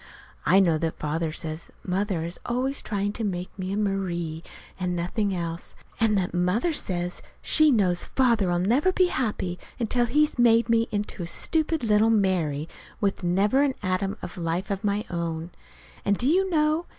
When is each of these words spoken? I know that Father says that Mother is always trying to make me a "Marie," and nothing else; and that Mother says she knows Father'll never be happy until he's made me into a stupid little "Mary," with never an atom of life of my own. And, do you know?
I 0.47 0.59
know 0.59 0.79
that 0.79 0.97
Father 0.97 1.31
says 1.31 1.67
that 1.67 1.87
Mother 1.87 2.23
is 2.25 2.39
always 2.43 2.81
trying 2.81 3.13
to 3.13 3.23
make 3.23 3.49
me 3.59 3.71
a 3.71 3.77
"Marie," 3.77 4.43
and 4.79 4.95
nothing 4.95 5.31
else; 5.35 5.75
and 5.99 6.17
that 6.17 6.33
Mother 6.33 6.73
says 6.73 7.21
she 7.39 7.69
knows 7.69 8.03
Father'll 8.03 8.57
never 8.57 8.91
be 8.91 9.09
happy 9.09 9.59
until 9.79 10.07
he's 10.07 10.39
made 10.39 10.69
me 10.69 10.87
into 10.89 11.21
a 11.21 11.27
stupid 11.27 11.83
little 11.83 12.09
"Mary," 12.09 12.67
with 12.99 13.23
never 13.23 13.61
an 13.61 13.75
atom 13.83 14.17
of 14.23 14.39
life 14.39 14.71
of 14.71 14.83
my 14.83 15.05
own. 15.11 15.51
And, 16.03 16.17
do 16.17 16.25
you 16.27 16.49
know? 16.49 16.87